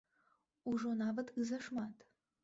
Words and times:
Ужо 0.71 0.93
нават 1.01 1.27
і 1.41 1.45
зашмат. 1.49 1.95